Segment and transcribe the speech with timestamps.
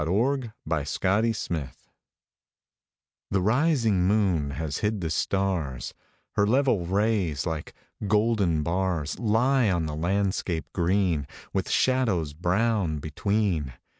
[0.03, 1.69] 20 48 ENDMYION ENDYMION
[3.29, 5.93] The rising moon has hid the stars;
[6.31, 7.75] Her level rays, like
[8.07, 13.73] golden bars, Lie on the landscape green, With shadows brown between.